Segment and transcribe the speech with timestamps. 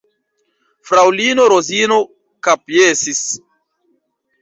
[0.91, 2.01] Fraŭlino Rozino
[2.51, 3.25] kapjesis.